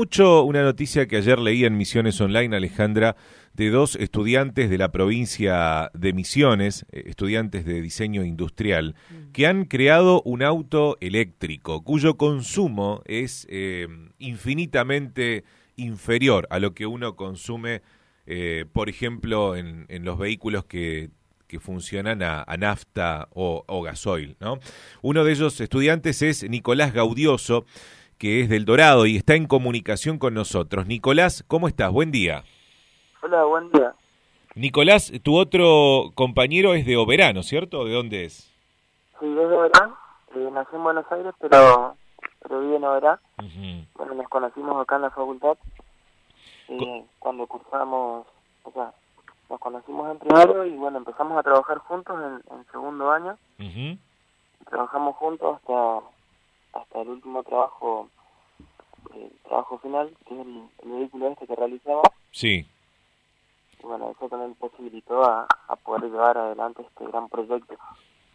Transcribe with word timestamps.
Mucho 0.00 0.44
una 0.44 0.62
noticia 0.62 1.08
que 1.08 1.16
ayer 1.16 1.40
leí 1.40 1.64
en 1.64 1.76
Misiones 1.76 2.20
Online, 2.20 2.54
Alejandra, 2.54 3.16
de 3.54 3.68
dos 3.68 3.96
estudiantes 3.96 4.70
de 4.70 4.78
la 4.78 4.92
provincia 4.92 5.90
de 5.92 6.12
Misiones, 6.12 6.86
eh, 6.92 7.02
estudiantes 7.06 7.64
de 7.64 7.82
diseño 7.82 8.22
industrial, 8.22 8.94
mm. 9.10 9.32
que 9.32 9.48
han 9.48 9.64
creado 9.64 10.22
un 10.22 10.44
auto 10.44 10.96
eléctrico 11.00 11.82
cuyo 11.82 12.16
consumo 12.16 13.02
es 13.06 13.44
eh, 13.50 13.88
infinitamente 14.20 15.42
inferior 15.74 16.46
a 16.50 16.60
lo 16.60 16.74
que 16.74 16.86
uno 16.86 17.16
consume, 17.16 17.82
eh, 18.24 18.66
por 18.72 18.88
ejemplo, 18.88 19.56
en, 19.56 19.88
los 20.04 20.16
vehículos 20.16 20.64
que 20.64 21.10
funcionan 21.58 22.22
a, 22.22 22.44
nafta 22.56 23.26
o, 23.32 23.64
o, 23.66 23.82
gasoil. 23.82 24.36
¿no? 24.38 24.60
Uno 25.02 25.24
de 25.24 25.32
ellos 25.32 25.60
estudiantes 25.60 26.22
es 26.22 26.48
Nicolás 26.48 26.92
Gaudioso, 26.92 27.66
que 28.18 28.40
es 28.40 28.48
del 28.48 28.64
Dorado 28.64 29.06
y 29.06 29.16
está 29.16 29.34
en 29.34 29.46
comunicación 29.46 30.18
con 30.18 30.34
nosotros. 30.34 30.86
Nicolás, 30.86 31.44
¿cómo 31.46 31.68
estás? 31.68 31.92
Buen 31.92 32.10
día. 32.10 32.42
Hola, 33.22 33.44
buen 33.44 33.70
día. 33.70 33.94
Nicolás, 34.56 35.12
tu 35.22 35.36
otro 35.36 36.10
compañero 36.14 36.74
es 36.74 36.84
de 36.84 36.96
Oberano, 36.96 37.44
¿cierto? 37.44 37.84
¿De 37.84 37.92
dónde 37.92 38.24
es? 38.24 38.52
Sí, 39.20 39.26
es 39.26 39.36
de 39.36 39.44
Oberano. 39.44 39.96
Eh, 40.34 40.50
nací 40.52 40.74
en 40.74 40.82
Buenos 40.82 41.04
Aires, 41.12 41.32
pero, 41.38 41.96
pero 42.42 42.60
vive 42.60 42.76
en 42.76 42.84
Oberá. 42.84 43.20
Bueno, 43.94 44.14
nos 44.14 44.28
conocimos 44.28 44.82
acá 44.82 44.96
en 44.96 45.02
la 45.02 45.10
facultad. 45.10 45.56
Eh, 46.68 47.04
cuando 47.20 47.46
cursamos, 47.46 48.26
o 48.64 48.72
sea, 48.72 48.92
nos 49.48 49.60
conocimos 49.60 50.10
en 50.10 50.18
primero 50.18 50.66
y 50.66 50.76
bueno, 50.76 50.98
empezamos 50.98 51.38
a 51.38 51.42
trabajar 51.44 51.78
juntos 51.78 52.16
en, 52.20 52.66
segundo 52.72 53.12
año. 53.12 53.38
Trabajamos 54.68 55.16
juntos 55.16 55.56
hasta 55.56 56.00
hasta 56.72 57.02
el 57.02 57.08
último 57.08 57.42
trabajo, 57.42 58.08
el 59.14 59.30
trabajo 59.44 59.78
final, 59.78 60.14
que 60.26 60.34
es 60.34 60.40
el, 60.40 60.62
vehículo 60.84 61.28
este 61.28 61.46
que 61.46 61.56
realizamos. 61.56 62.04
Sí. 62.30 62.66
bueno, 63.82 64.10
eso 64.10 64.28
también 64.28 64.54
posibilitó 64.54 65.22
a, 65.24 65.46
poder 65.84 66.10
llevar 66.10 66.36
adelante 66.36 66.82
este 66.82 67.06
gran 67.06 67.28
proyecto. 67.28 67.74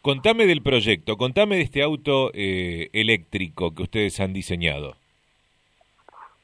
Contame 0.02 0.46
del 0.46 0.62
proyecto, 0.62 1.18
contame 1.18 1.56
de 1.56 1.62
este 1.62 1.84
auto 1.84 2.32
eh, 2.34 2.90
eléctrico 2.94 3.74
que 3.74 3.84
ustedes 3.84 4.20
han 4.20 4.34
diseñado. 4.34 4.96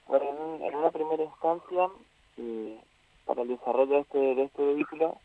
Bueno, 0.08 0.26
en, 0.62 0.76
una 0.76 0.92
primera 0.92 1.24
instancia, 1.24 1.90
eh, 2.38 2.80
para 3.26 3.42
el 3.42 3.50
desarrollo 3.50 3.96
de 3.96 4.00
este, 4.00 4.18
de 4.18 4.44
este 4.44 4.66
vehículo, 4.66 5.18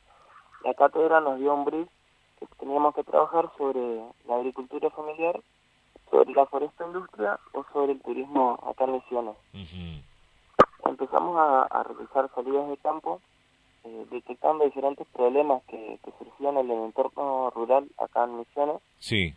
la 0.65 0.75
cátedra 0.75 1.21
nos 1.21 1.39
dio 1.39 1.55
un 1.55 1.65
brief 1.65 1.89
que 2.41 2.47
teníamos 2.59 2.95
que 2.95 3.05
trabajar 3.05 3.51
sobre 3.56 3.81
la 4.27 4.37
agricultura 4.37 4.91
familiar 4.91 5.41
sobre 6.10 6.33
la 6.33 6.47
foresta 6.47 6.86
industria 6.86 7.38
o 7.52 7.64
sobre 7.72 7.92
el 7.92 8.00
turismo 8.00 8.58
acá 8.66 8.84
en 8.84 8.92
Misiones. 8.92 9.34
Empezamos 10.84 11.36
a, 11.38 11.83
realizar 11.83 12.30
salidas 12.34 12.69
de 12.69 12.77
campo, 12.78 13.20
eh, 13.84 14.06
detectando 14.10 14.64
diferentes 14.64 15.06
problemas 15.08 15.62
que, 15.64 15.98
surgían 16.19 16.58
en 16.58 16.70
el 16.70 16.84
entorno 16.84 17.50
rural 17.50 17.86
acá 17.98 18.25
en 18.25 18.38
Misiones. 18.38 18.77
Sí. 18.98 19.34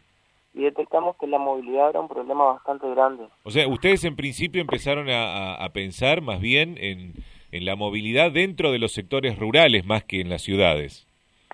Y 0.53 0.61
detectamos 0.61 1.15
que 1.17 1.27
la 1.27 1.39
movilidad 1.39 1.89
era 1.89 1.99
un 1.99 2.07
problema 2.07 2.45
bastante 2.45 2.89
grande. 2.89 3.27
O 3.43 3.51
sea, 3.51 3.67
ustedes 3.67 4.03
en 4.03 4.15
principio 4.15 4.61
empezaron 4.61 5.07
a, 5.09 5.67
pensar 5.73 6.21
más 6.21 6.39
bien 6.41 6.77
en, 6.79 7.13
en 7.51 7.65
la 7.65 7.75
movilidad 7.75 8.31
dentro 8.31 8.71
de 8.71 8.79
los 8.79 8.91
sectores 8.91 9.37
rurales 9.37 9.85
más 9.85 10.03
que 10.03 10.21
en 10.21 10.29
las 10.29 10.41
ciudades. 10.41 11.07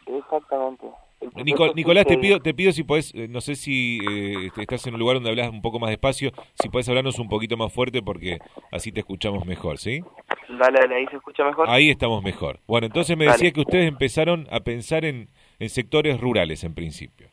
Exactamente. 0.06 0.88
Nicolás, 1.36 2.06
te 2.06 2.18
pido, 2.18 2.40
te 2.40 2.54
pido 2.54 2.72
si 2.72 2.84
puedes, 2.84 3.14
eh, 3.16 3.28
no 3.28 3.42
sé 3.42 3.56
si 3.56 4.00
eh, 4.10 4.50
estás 4.58 4.86
en 4.88 4.94
un 4.94 5.00
lugar 5.00 5.16
donde 5.16 5.30
hablas 5.30 5.50
un 5.50 5.62
poco 5.62 5.80
más 5.80 5.90
despacio, 5.90 6.32
si 6.56 6.70
puedes 6.70 6.88
hablarnos 6.90 7.20
un 7.20 7.30
poquito 7.30 7.58
más 7.58 7.74
fuerte 7.74 8.02
porque 8.02 8.40
así 8.72 8.92
te 8.92 9.00
escuchamos 9.00 9.46
mejor, 9.46 9.78
¿sí? 9.78 10.02
Dale, 10.50 10.80
dale, 10.80 10.96
ahí 10.96 11.08
se 11.08 11.18
escucha 11.18 11.44
mejor. 11.44 11.70
Ahí 11.70 11.90
estamos 11.90 12.24
mejor. 12.24 12.60
Bueno, 12.68 12.88
entonces 12.88 13.18
me 13.18 13.26
decía 13.26 13.52
que 13.52 13.62
ustedes 13.62 13.88
empezaron 13.88 14.48
a 14.52 14.60
pensar 14.60 15.06
en, 15.06 15.30
en 15.60 15.70
sectores 15.70 16.20
rurales 16.20 16.64
en 16.64 16.76
principio. 16.76 17.28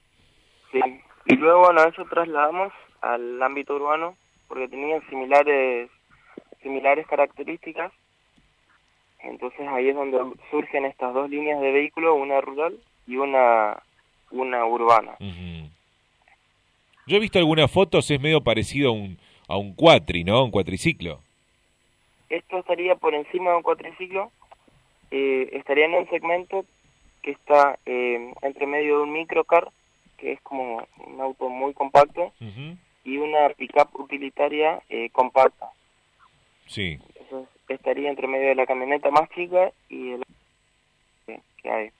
Sí, 0.73 0.81
y 1.27 1.37
luego, 1.37 1.61
bueno, 1.61 1.83
eso 1.85 2.05
trasladamos 2.07 2.73
al 3.01 3.43
ámbito 3.43 3.75
urbano 3.75 4.17
porque 4.49 4.69
tenían 4.69 5.01
similares, 5.09 5.91
similares 6.63 7.07
características. 7.07 7.93
Entonces 9.23 9.67
ahí 9.69 9.89
es 9.89 9.95
donde 9.95 10.19
surgen 10.51 10.87
estas 10.87 11.15
dos 11.15 11.29
líneas 11.31 11.61
de 11.61 11.73
vehículo, 11.73 12.15
una 12.15 12.41
rural 12.41 12.79
y 13.07 13.17
una, 13.17 13.83
una 14.31 14.65
urbana. 14.65 15.17
Yo 17.07 17.17
he 17.17 17.21
visto 17.21 17.39
algunas 17.39 17.71
fotos, 17.71 18.11
es 18.11 18.21
medio 18.21 18.41
parecido 18.41 18.91
a 18.91 18.93
un, 18.93 19.19
a 19.49 19.57
un 19.57 19.75
cuatri, 19.75 20.25
¿no? 20.25 20.45
Un 20.45 20.51
cuatriciclo. 20.51 21.21
Esto 22.29 22.59
estaría 22.59 22.95
por 22.95 23.15
encima 23.15 23.51
de 23.51 23.57
un 23.57 23.63
cuatriciclo, 23.63 24.31
eh, 25.11 25.51
estaría 25.53 25.87
en 25.87 25.95
un 25.95 26.09
segmento 26.09 26.65
que 27.23 27.33
está 27.33 27.79
eh, 27.85 28.33
entre 28.43 28.67
medio 28.67 28.99
de 28.99 29.03
un 29.03 29.13
microcar, 29.13 29.71
que 30.17 30.33
es 30.33 30.41
como 30.43 30.87
un 31.05 31.21
auto 31.21 31.49
muy 31.49 31.75
compacto, 31.75 32.33
y 33.03 33.17
una 33.17 33.49
pickup 33.51 33.89
utilitaria 33.99 34.81
eh, 34.89 35.11
compacta. 35.11 35.71
Sí. 36.67 36.99
Eso 37.27 37.49
estaría 37.69 38.09
entre 38.11 38.29
medio 38.29 38.49
de 38.49 38.55
la 38.55 38.67
camioneta 38.67 39.11
más 39.11 39.29
chica 39.31 39.73
y 39.89 40.13
el 40.13 40.25
que 41.63 41.71
hay. 41.71 41.91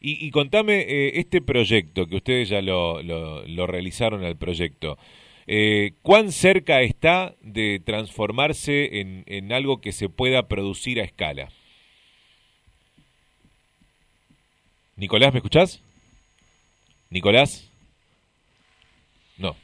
Y, 0.00 0.30
contame 0.30 0.82
eh, 0.82 1.18
este 1.18 1.42
proyecto, 1.42 2.06
que 2.06 2.16
ustedes 2.16 2.48
ya 2.48 2.62
lo, 2.62 3.02
lo, 3.02 3.66
realizaron 3.66 4.22
el 4.22 4.36
proyecto, 4.36 4.96
eh, 5.48 5.94
¿cuán 6.02 6.30
cerca 6.30 6.82
está 6.82 7.34
de 7.42 7.80
transformarse 7.84 9.00
en, 9.00 9.24
en 9.26 9.52
algo 9.52 9.80
que 9.80 9.90
se 9.90 10.08
pueda 10.08 10.46
producir 10.46 11.00
a 11.00 11.04
escala? 11.04 11.48
Nicolás, 14.94 15.32
¿me 15.32 15.38
escuchás? 15.38 15.82
Nicolás. 17.10 17.70
No. 19.36 19.56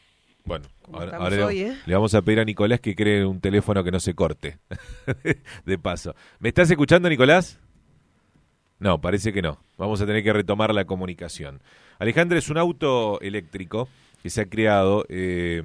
Bueno, 0.44 0.67
ahora, 0.93 1.50
¿eh? 1.53 1.77
le, 1.87 1.94
vamos 1.94 2.15
a 2.15 2.23
pedir 2.23 2.39
a 2.39 2.44
Nicolás 2.44 2.78
que 2.78 2.94
cree 2.94 3.25
un 3.25 3.41
teléfono 3.41 3.83
que 3.83 3.91
no 3.91 3.99
se 3.99 4.15
corte. 4.15 4.59
de 5.65 5.78
paso. 5.78 6.15
¿Me 6.39 6.50
estás 6.50 6.71
escuchando, 6.71 7.09
Nicolás? 7.09 7.59
No, 8.79 9.01
parece 9.01 9.33
que 9.33 9.43
no. 9.43 9.59
Vamos 9.79 10.01
a 10.01 10.07
tener 10.07 10.23
que 10.23 10.33
retomar 10.33 10.75
la 10.75 10.85
comunicación. 10.85 11.62
Alejandra, 11.99 12.39
es 12.39 12.51
un 12.51 12.59
auto 12.59 13.21
eléctrico 13.21 13.89
que 14.23 14.31
se 14.31 14.43
ha 14.43 14.47
creado. 14.47 15.05
Eh, 15.09 15.62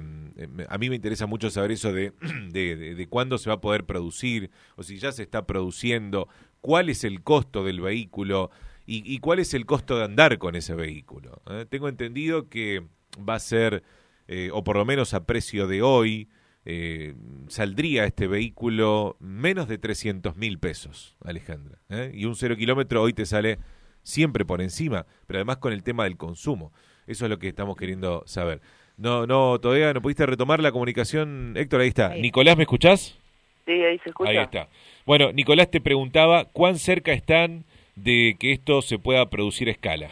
a 0.68 0.78
mí 0.78 0.88
me 0.88 0.96
interesa 0.96 1.26
mucho 1.26 1.50
saber 1.50 1.72
eso 1.72 1.92
de, 1.92 2.12
de, 2.52 3.06
cuándo 3.08 3.38
se 3.38 3.50
va 3.50 3.54
a 3.54 3.60
poder 3.60 3.84
producir 3.84 4.50
o 4.76 4.82
si 4.82 4.98
ya 4.98 5.12
se 5.12 5.22
está 5.22 5.46
produciendo, 5.46 6.28
cuál 6.60 6.88
es 6.88 7.04
el 7.04 7.22
costo 7.22 7.64
del 7.64 7.80
vehículo 7.80 8.50
y, 8.92 9.18
cuál 9.20 9.38
es 9.38 9.54
el 9.54 9.66
costo 9.66 9.96
de 9.98 10.04
andar 10.04 10.38
con 10.38 10.56
ese 10.56 10.74
vehículo. 10.74 11.42
¿eh? 11.48 11.64
Tengo 11.68 11.88
entendido 11.88 12.48
que 12.48 12.84
va 13.16 13.36
a 13.36 13.38
ser, 13.38 13.84
eh, 14.26 14.50
o 14.52 14.64
por 14.64 14.76
lo 14.76 14.84
menos 14.84 15.14
a 15.14 15.26
precio 15.26 15.68
de 15.68 15.80
hoy, 15.80 16.28
eh, 16.64 17.14
saldría 17.48 18.04
este 18.04 18.26
vehículo 18.26 19.16
menos 19.18 19.68
de 19.68 19.78
300 19.78 20.36
mil 20.36 20.58
pesos, 20.58 21.16
Alejandra. 21.24 21.78
¿eh? 21.88 22.10
Y 22.14 22.26
un 22.26 22.34
cero 22.34 22.56
kilómetro 22.56 23.02
hoy 23.02 23.12
te 23.12 23.26
sale 23.26 23.58
siempre 24.02 24.44
por 24.44 24.60
encima, 24.60 25.06
pero 25.26 25.38
además 25.38 25.58
con 25.58 25.72
el 25.72 25.82
tema 25.82 26.04
del 26.04 26.16
consumo. 26.16 26.72
Eso 27.06 27.24
es 27.24 27.30
lo 27.30 27.38
que 27.38 27.48
estamos 27.48 27.76
queriendo 27.76 28.22
saber. 28.26 28.60
No, 28.96 29.26
no, 29.26 29.58
todavía 29.58 29.92
no 29.94 30.02
pudiste 30.02 30.26
retomar 30.26 30.60
la 30.60 30.72
comunicación. 30.72 31.54
Héctor, 31.56 31.80
ahí 31.80 31.88
está. 31.88 32.10
Nicolás, 32.10 32.56
¿me 32.56 32.64
escuchás? 32.64 33.18
Sí, 33.64 33.72
ahí 33.72 33.98
se 34.00 34.10
escucha. 34.10 34.30
Ahí 34.30 34.36
está. 34.36 34.68
Bueno, 35.06 35.32
Nicolás 35.32 35.70
te 35.70 35.80
preguntaba, 35.80 36.44
¿cuán 36.44 36.76
cerca 36.76 37.12
están 37.12 37.64
de 37.96 38.36
que 38.38 38.52
esto 38.52 38.82
se 38.82 38.98
pueda 38.98 39.28
producir 39.30 39.68
a 39.68 39.72
escala? 39.72 40.10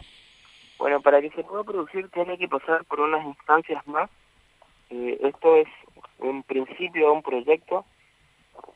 Bueno, 0.78 1.00
para 1.02 1.20
que 1.20 1.30
se 1.30 1.42
pueda 1.42 1.64
producir 1.64 2.08
tiene 2.10 2.38
que 2.38 2.48
pasar 2.48 2.84
por 2.84 3.00
unas 3.00 3.24
instancias 3.26 3.86
más. 3.86 4.08
Eh, 4.90 5.18
esto 5.22 5.56
es 5.56 5.68
un 6.28 6.42
principio 6.42 7.06
de 7.06 7.12
un 7.12 7.22
proyecto, 7.22 7.84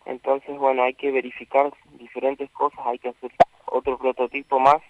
entonces 0.07 0.57
bueno, 0.59 0.83
hay 0.83 0.95
que 0.95 1.11
verificar 1.11 1.73
diferentes 1.99 2.51
cosas, 2.51 2.81
hay 2.85 2.99
que 2.99 3.09
hacer 3.09 3.31
otro 3.67 3.99
prototipo 3.99 4.59
más, 4.61 4.83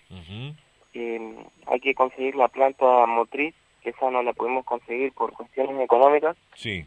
em, 0.95 1.37
hay 1.67 1.81
que 1.81 1.95
conseguir 1.95 2.35
la 2.35 2.49
planta 2.49 3.07
motriz, 3.07 3.55
que 3.83 3.91
esa 3.91 4.11
no 4.11 4.23
la 4.23 4.33
podemos 4.33 4.65
conseguir 4.65 5.13
por 5.13 5.33
cuestiones 5.33 5.81
económicas, 5.81 6.37
sí. 6.55 6.85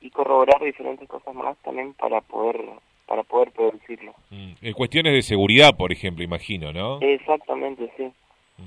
y 0.00 0.10
corroborar 0.10 0.62
diferentes 0.62 1.08
cosas 1.08 1.34
más 1.34 1.56
también 1.58 1.94
para 1.94 2.20
poder 2.20 2.64
para 3.06 3.22
poder 3.22 3.50
producirlo. 3.52 4.12
Mm, 4.30 4.52
en 4.60 4.72
cuestiones 4.74 5.14
de 5.14 5.22
seguridad, 5.22 5.74
por 5.76 5.92
ejemplo, 5.92 6.22
imagino, 6.22 6.72
¿no? 6.72 7.00
Exactamente, 7.00 7.90
sí. 7.96 8.12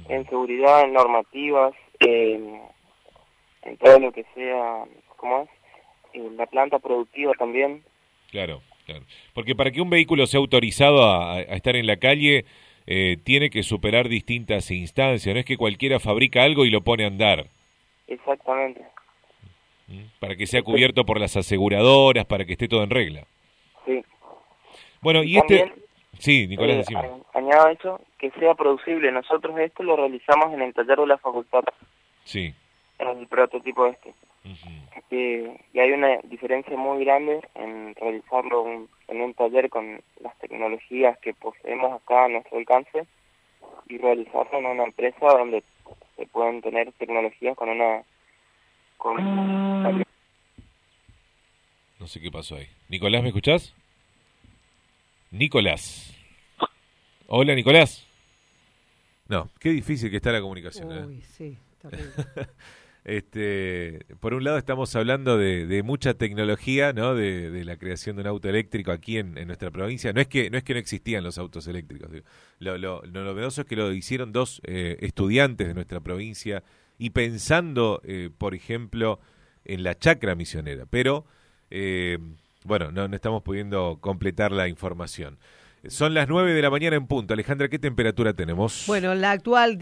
En 0.09 0.27
seguridad, 0.29 0.81
en 0.81 0.93
normativas, 0.93 1.75
en, 1.99 2.59
en 3.61 3.77
todo 3.77 3.99
lo 3.99 4.11
que 4.11 4.25
sea, 4.33 4.85
¿cómo 5.17 5.41
es? 5.43 5.49
La 6.13 6.45
planta 6.45 6.79
productiva 6.79 7.33
también. 7.37 7.83
Claro, 8.29 8.61
claro. 8.85 9.05
Porque 9.33 9.55
para 9.55 9.71
que 9.71 9.81
un 9.81 9.89
vehículo 9.89 10.25
sea 10.27 10.39
autorizado 10.39 11.03
a, 11.03 11.41
estar 11.41 11.75
en 11.75 11.87
la 11.87 11.97
calle, 11.97 12.45
eh, 12.87 13.17
tiene 13.23 13.49
que 13.49 13.63
superar 13.63 14.09
distintas 14.09 14.71
instancias. 14.71 15.33
No 15.33 15.39
es 15.39 15.45
que 15.45 15.57
cualquiera 15.57 15.99
fabrica 15.99 16.43
algo 16.43 16.65
y 16.65 16.69
lo 16.69 16.81
pone 16.81 17.03
a 17.03 17.07
andar. 17.07 17.47
Exactamente. 18.07 18.81
Mm, 19.87 20.03
para 20.19 20.35
que 20.35 20.47
sea 20.47 20.63
cubierto 20.63 21.05
por 21.05 21.19
las 21.19 21.35
aseguradoras, 21.37 22.25
para 22.25 22.45
que 22.45 22.53
esté 22.53 22.67
todo 22.67 22.83
en 22.83 22.89
regla. 22.89 23.25
Sí. 23.85 24.03
Bueno, 25.01 25.23
y, 25.23 25.37
este... 25.37 25.73
Sí, 26.19 26.47
Nicolás, 26.47 26.87
eh, 26.89 26.95
Añado 27.33 27.69
eso, 27.69 28.01
que 28.19 28.29
sea 28.31 28.53
producible. 28.53 29.11
Nosotros 29.11 29.57
esto 29.59 29.81
lo 29.81 29.95
realizamos 29.95 30.53
en 30.53 30.61
el 30.61 30.73
taller 30.73 30.99
de 30.99 31.07
la 31.07 31.17
facultad. 31.17 31.63
Sí. 32.25 32.53
En 32.99 33.07
el 33.07 33.27
prototipo 33.27 33.87
este. 33.87 34.13
Y 35.11 35.79
hay 35.79 35.91
una 35.91 36.17
diferencia 36.23 36.75
muy 36.75 37.03
grande 37.03 37.41
en 37.55 37.93
realizarlo 37.95 38.87
en 39.07 39.21
un 39.21 39.33
taller 39.33 39.69
con 39.69 40.01
las 40.19 40.37
tecnologías 40.39 41.17
que 41.19 41.33
poseemos 41.33 41.93
acá 41.93 42.25
a 42.25 42.29
nuestro 42.29 42.57
alcance 42.57 43.05
y 43.87 43.97
realizarlo 43.97 44.59
en 44.59 44.65
una 44.65 44.85
empresa 44.85 45.25
donde 45.37 45.63
se 46.15 46.25
pueden 46.27 46.61
tener 46.61 46.91
tecnologías 46.93 47.55
con 47.55 47.69
una... 47.69 48.03
Con... 48.97 50.03
No 51.99 52.07
sé 52.07 52.19
qué 52.19 52.31
pasó 52.31 52.55
ahí. 52.55 52.67
Nicolás, 52.89 53.21
¿me 53.21 53.29
escuchás? 53.29 53.75
Nicolás. 55.31 56.15
Hola, 57.27 57.53
Nicolás. 57.53 58.07
No, 59.27 59.49
qué 59.59 59.69
difícil 59.69 60.09
que 60.09 60.17
está 60.17 60.31
la 60.31 60.41
comunicación. 60.41 60.91
¿eh? 60.91 61.05
Uy, 61.05 61.21
sí, 61.21 61.57
este, 63.03 64.05
por 64.19 64.33
un 64.33 64.43
lado 64.43 64.57
estamos 64.57 64.95
hablando 64.95 65.37
de, 65.37 65.81
mucha 65.83 66.13
tecnología, 66.13 66.93
¿no? 66.93 67.15
De, 67.15 67.63
la 67.65 67.77
creación 67.77 68.15
de 68.15 68.21
un 68.21 68.27
auto 68.27 68.49
eléctrico 68.49 68.91
aquí 68.91 69.17
en, 69.17 69.33
nuestra 69.47 69.71
provincia. 69.71 70.13
No 70.13 70.21
es 70.21 70.27
que 70.27 70.49
no 70.49 70.57
es 70.57 70.63
que 70.63 70.73
no 70.73 70.79
existían 70.79 71.23
los 71.23 71.37
autos 71.37 71.67
eléctricos. 71.67 72.09
Lo, 72.59 72.77
lo, 72.77 73.01
novedoso 73.03 73.61
es 73.61 73.67
que 73.67 73.75
lo 73.75 73.91
hicieron 73.91 74.31
dos 74.31 74.61
eh, 74.65 74.97
estudiantes 75.01 75.67
de 75.67 75.73
nuestra 75.73 75.99
provincia 75.99 76.63
y 76.97 77.09
pensando, 77.09 78.01
eh, 78.03 78.29
por 78.37 78.53
ejemplo, 78.53 79.19
en 79.65 79.83
la 79.83 79.97
chacra 79.97 80.35
misionera. 80.35 80.85
Pero 80.89 81.25
bueno, 82.63 82.91
no, 82.91 83.07
no 83.07 83.15
estamos 83.15 83.41
pudiendo 83.41 83.97
completar 84.01 84.51
la 84.51 84.67
información. 84.67 85.37
Son 85.87 86.13
las 86.13 86.29
9 86.29 86.53
de 86.53 86.61
la 86.61 86.69
mañana 86.69 86.95
en 86.95 87.07
punto. 87.07 87.33
Alejandra, 87.33 87.67
¿qué 87.67 87.79
temperatura 87.79 88.33
tenemos? 88.33 88.83
Bueno, 88.85 89.15
la 89.15 89.31
actual 89.31 89.79